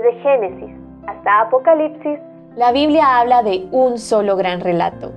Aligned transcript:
Desde 0.00 0.18
Génesis 0.22 0.74
hasta 1.06 1.42
Apocalipsis, 1.42 2.18
la 2.56 2.72
Biblia 2.72 3.18
habla 3.18 3.42
de 3.42 3.68
un 3.70 3.98
solo 3.98 4.34
gran 4.36 4.60
relato. 4.60 5.12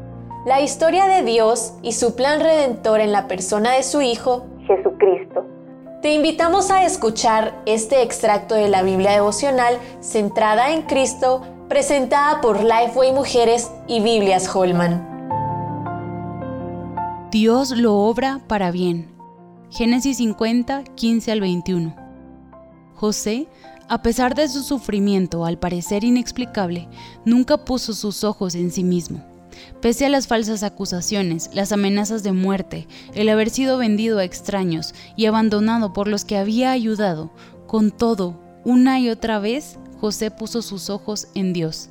La 0.46 0.60
historia 0.60 1.06
de 1.06 1.24
Dios 1.24 1.78
y 1.82 1.94
su 1.94 2.16
plan 2.18 2.42
redentor 2.42 3.00
en 3.00 3.14
la 3.14 3.28
persona 3.28 3.72
de 3.72 3.84
su 3.84 4.02
Hijo, 4.02 4.46
Jesucristo. 4.68 5.46
Te 6.02 6.14
invitamos 6.14 6.70
a 6.70 6.84
escuchar 6.84 7.54
este 7.66 8.02
extracto 8.02 8.56
de 8.56 8.68
la 8.68 8.84
Biblia 8.84 9.12
devocional 9.12 9.78
centrada 10.02 10.74
en 10.74 10.82
Cristo, 10.82 11.42
presentada 11.70 12.42
por 12.42 12.62
Lifeway 12.62 13.14
Mujeres 13.14 13.72
y 13.88 14.02
Biblias 14.02 14.54
Holman. 14.54 15.08
Dios 17.32 17.72
lo 17.72 17.96
obra 17.96 18.42
para 18.48 18.72
bien. 18.72 19.16
Génesis 19.70 20.18
50, 20.18 20.84
15 20.96 21.32
al 21.32 21.40
21. 21.40 21.96
José, 22.96 23.48
a 23.94 24.02
pesar 24.02 24.34
de 24.34 24.48
su 24.48 24.64
sufrimiento 24.64 25.46
al 25.46 25.60
parecer 25.60 26.04
inexplicable, 26.04 26.88
nunca 27.26 27.64
puso 27.64 27.94
sus 27.94 28.24
ojos 28.24 28.56
en 28.56 28.72
sí 28.72 28.84
mismo. 28.84 29.24
Pese 29.84 30.08
a 30.08 30.10
las 30.10 30.26
falsas 30.26 30.64
acusaciones, 30.64 31.52
las 31.54 31.72
amenazas 31.72 32.24
de 32.24 32.32
muerte, 32.32 32.88
el 33.14 33.30
haber 33.30 33.52
sido 33.52 33.78
vendido 33.78 34.18
a 34.18 34.24
extraños 34.24 34.96
y 35.16 35.28
abandonado 35.28 35.94
por 35.94 36.08
los 36.08 36.26
que 36.26 36.38
había 36.38 36.72
ayudado, 36.72 37.30
con 37.68 37.92
todo, 37.92 38.42
una 38.64 39.00
y 39.00 39.12
otra 39.12 39.38
vez, 39.38 39.78
José 40.02 40.32
puso 40.32 40.64
sus 40.64 40.90
ojos 40.90 41.28
en 41.36 41.54
Dios. 41.54 41.90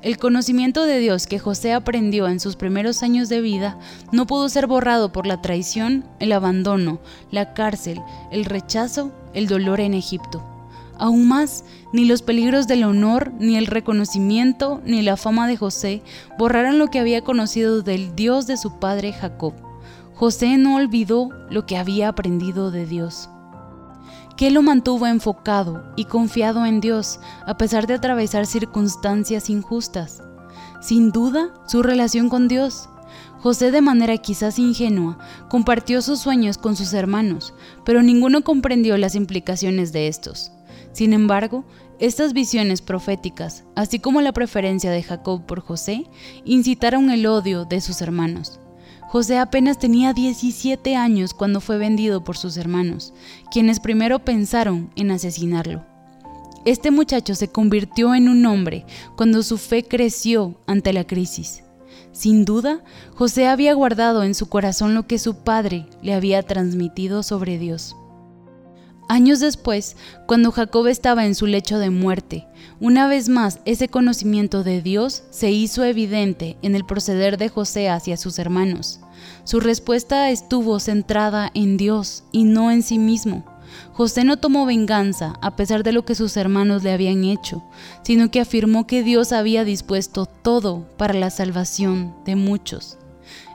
El 0.00 0.16
conocimiento 0.16 0.84
de 0.84 1.00
Dios 1.00 1.26
que 1.26 1.38
José 1.38 1.74
aprendió 1.74 2.28
en 2.28 2.40
sus 2.40 2.56
primeros 2.56 3.02
años 3.02 3.28
de 3.28 3.42
vida 3.42 3.78
no 4.10 4.26
pudo 4.26 4.48
ser 4.48 4.66
borrado 4.66 5.12
por 5.12 5.26
la 5.26 5.42
traición, 5.42 6.06
el 6.18 6.32
abandono, 6.32 6.98
la 7.30 7.52
cárcel, 7.52 8.00
el 8.30 8.46
rechazo, 8.46 9.12
el 9.34 9.48
dolor 9.48 9.80
en 9.80 9.92
Egipto. 9.92 10.53
Aún 10.98 11.26
más, 11.26 11.64
ni 11.92 12.04
los 12.04 12.22
peligros 12.22 12.66
del 12.66 12.84
honor, 12.84 13.32
ni 13.38 13.56
el 13.56 13.66
reconocimiento, 13.66 14.80
ni 14.84 15.02
la 15.02 15.16
fama 15.16 15.46
de 15.46 15.56
José 15.56 16.02
borraron 16.38 16.78
lo 16.78 16.88
que 16.88 16.98
había 16.98 17.22
conocido 17.22 17.82
del 17.82 18.14
Dios 18.14 18.46
de 18.46 18.56
su 18.56 18.78
padre 18.78 19.12
Jacob. 19.12 19.54
José 20.14 20.56
no 20.56 20.76
olvidó 20.76 21.30
lo 21.50 21.66
que 21.66 21.76
había 21.76 22.08
aprendido 22.08 22.70
de 22.70 22.86
Dios 22.86 23.28
que 24.36 24.50
lo 24.50 24.62
mantuvo 24.62 25.06
enfocado 25.06 25.84
y 25.96 26.06
confiado 26.06 26.66
en 26.66 26.80
Dios 26.80 27.20
a 27.46 27.56
pesar 27.56 27.86
de 27.86 27.94
atravesar 27.94 28.46
circunstancias 28.46 29.48
injustas. 29.48 30.22
Sin 30.80 31.10
duda, 31.10 31.54
su 31.66 31.82
relación 31.82 32.28
con 32.28 32.48
Dios. 32.48 32.88
José 33.40 33.70
de 33.70 33.80
manera 33.80 34.16
quizás 34.18 34.58
ingenua 34.58 35.18
compartió 35.48 36.02
sus 36.02 36.20
sueños 36.20 36.58
con 36.58 36.76
sus 36.76 36.94
hermanos, 36.94 37.54
pero 37.84 38.02
ninguno 38.02 38.42
comprendió 38.42 38.96
las 38.96 39.14
implicaciones 39.14 39.92
de 39.92 40.08
estos. 40.08 40.50
Sin 40.94 41.12
embargo, 41.12 41.64
estas 41.98 42.32
visiones 42.32 42.80
proféticas, 42.80 43.64
así 43.74 43.98
como 43.98 44.20
la 44.20 44.32
preferencia 44.32 44.92
de 44.92 45.02
Jacob 45.02 45.44
por 45.44 45.58
José, 45.60 46.06
incitaron 46.44 47.10
el 47.10 47.26
odio 47.26 47.64
de 47.64 47.80
sus 47.80 48.00
hermanos. 48.00 48.60
José 49.08 49.38
apenas 49.38 49.78
tenía 49.78 50.12
17 50.12 50.94
años 50.94 51.34
cuando 51.34 51.60
fue 51.60 51.78
vendido 51.78 52.22
por 52.22 52.36
sus 52.36 52.56
hermanos, 52.56 53.12
quienes 53.50 53.80
primero 53.80 54.20
pensaron 54.20 54.92
en 54.94 55.10
asesinarlo. 55.10 55.84
Este 56.64 56.92
muchacho 56.92 57.34
se 57.34 57.48
convirtió 57.48 58.14
en 58.14 58.28
un 58.28 58.46
hombre 58.46 58.86
cuando 59.16 59.42
su 59.42 59.58
fe 59.58 59.82
creció 59.82 60.60
ante 60.68 60.92
la 60.92 61.04
crisis. 61.04 61.64
Sin 62.12 62.44
duda, 62.44 62.84
José 63.16 63.48
había 63.48 63.74
guardado 63.74 64.22
en 64.22 64.34
su 64.34 64.48
corazón 64.48 64.94
lo 64.94 65.08
que 65.08 65.18
su 65.18 65.42
padre 65.42 65.86
le 66.02 66.14
había 66.14 66.44
transmitido 66.44 67.24
sobre 67.24 67.58
Dios. 67.58 67.96
Años 69.08 69.40
después, 69.40 69.96
cuando 70.26 70.50
Jacob 70.50 70.86
estaba 70.86 71.26
en 71.26 71.34
su 71.34 71.46
lecho 71.46 71.78
de 71.78 71.90
muerte, 71.90 72.46
una 72.80 73.06
vez 73.06 73.28
más 73.28 73.60
ese 73.66 73.88
conocimiento 73.88 74.64
de 74.64 74.80
Dios 74.80 75.24
se 75.30 75.50
hizo 75.50 75.84
evidente 75.84 76.56
en 76.62 76.74
el 76.74 76.86
proceder 76.86 77.36
de 77.36 77.50
José 77.50 77.90
hacia 77.90 78.16
sus 78.16 78.38
hermanos. 78.38 79.00
Su 79.44 79.60
respuesta 79.60 80.30
estuvo 80.30 80.80
centrada 80.80 81.50
en 81.54 81.76
Dios 81.76 82.24
y 82.32 82.44
no 82.44 82.70
en 82.70 82.82
sí 82.82 82.98
mismo. 82.98 83.44
José 83.92 84.24
no 84.24 84.38
tomó 84.38 84.64
venganza 84.66 85.34
a 85.42 85.54
pesar 85.56 85.82
de 85.82 85.92
lo 85.92 86.04
que 86.04 86.14
sus 86.14 86.36
hermanos 86.36 86.82
le 86.82 86.92
habían 86.92 87.24
hecho, 87.24 87.62
sino 88.02 88.30
que 88.30 88.40
afirmó 88.40 88.86
que 88.86 89.02
Dios 89.02 89.32
había 89.32 89.64
dispuesto 89.64 90.26
todo 90.26 90.86
para 90.96 91.14
la 91.14 91.30
salvación 91.30 92.14
de 92.24 92.36
muchos. 92.36 92.98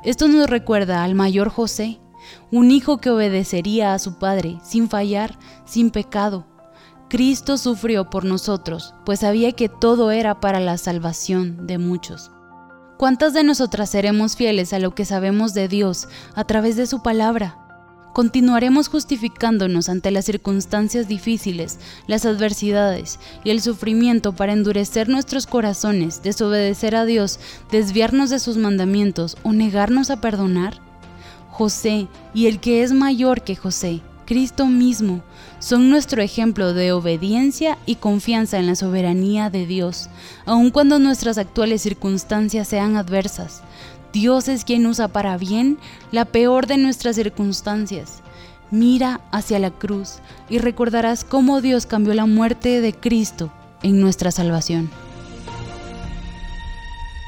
Esto 0.04 0.28
nos 0.28 0.50
recuerda 0.50 1.04
al 1.04 1.16
mayor 1.16 1.50
José, 1.50 2.00
un 2.52 2.72
hijo 2.72 3.00
que 3.00 3.10
obedecería 3.10 3.94
a 3.94 4.00
su 4.00 4.18
Padre 4.18 4.60
sin 4.64 4.90
fallar, 4.90 5.38
sin 5.66 5.92
pecado. 5.92 6.46
Cristo 7.10 7.58
sufrió 7.58 8.10
por 8.10 8.24
nosotros, 8.24 8.94
pues 9.06 9.22
sabía 9.22 9.52
que 9.54 9.68
todo 9.68 10.12
era 10.12 10.40
para 10.40 10.60
la 10.60 10.78
salvación 10.78 11.66
de 11.66 11.80
muchos. 11.80 12.32
¿Cuántas 12.98 13.34
de 13.34 13.44
nosotras 13.44 13.90
seremos 13.90 14.36
fieles 14.36 14.74
a 14.74 14.80
lo 14.80 14.94
que 14.94 15.06
sabemos 15.06 15.54
de 15.54 15.68
Dios 15.68 16.08
a 16.36 16.44
través 16.44 16.76
de 16.76 16.86
su 16.86 17.02
palabra? 17.02 17.58
Continuaremos 18.14 18.90
justificándonos 18.90 19.88
ante 19.88 20.12
las 20.12 20.26
circunstancias 20.26 21.08
difíciles, 21.08 21.80
las 22.08 22.26
adversidades 22.26 23.20
y 23.44 23.52
el 23.52 23.62
sufrimiento 23.62 24.34
para 24.34 24.54
endurecer 24.54 25.08
nuestros 25.08 25.48
corazones, 25.48 26.22
desobedecer 26.24 26.96
a 26.96 27.06
Dios, 27.06 27.40
desviarnos 27.72 28.30
de 28.30 28.40
sus 28.40 28.58
mandamientos 28.58 29.38
o 29.44 29.54
negarnos 29.54 30.10
a 30.10 30.22
perdonar? 30.22 30.89
José 31.60 32.08
y 32.34 32.46
el 32.46 32.62
que 32.62 32.84
es 32.84 32.94
mayor 32.94 33.42
que 33.42 33.58
José, 33.58 34.00
Cristo 34.26 34.68
mismo, 34.68 35.22
son 35.60 35.90
nuestro 35.90 36.22
ejemplo 36.22 36.74
de 36.74 36.94
obediencia 36.94 37.78
y 37.86 37.96
confianza 37.96 38.60
en 38.60 38.66
la 38.66 38.76
soberanía 38.76 39.50
de 39.50 39.66
Dios, 39.66 40.08
aun 40.46 40.70
cuando 40.70 41.00
nuestras 41.00 41.38
actuales 41.38 41.82
circunstancias 41.82 42.66
sean 42.66 42.96
adversas. 42.96 43.62
Dios 44.14 44.48
es 44.48 44.64
quien 44.64 44.86
usa 44.86 45.10
para 45.10 45.38
bien 45.38 45.78
la 46.14 46.24
peor 46.24 46.66
de 46.66 46.78
nuestras 46.78 47.18
circunstancias. 47.18 48.22
Mira 48.72 49.20
hacia 49.34 49.60
la 49.60 49.72
cruz 49.72 50.20
y 50.50 50.60
recordarás 50.60 51.26
cómo 51.26 51.60
Dios 51.60 51.86
cambió 51.86 52.14
la 52.14 52.26
muerte 52.26 52.80
de 52.80 52.94
Cristo 52.94 53.52
en 53.84 54.00
nuestra 54.00 54.32
salvación. 54.32 54.90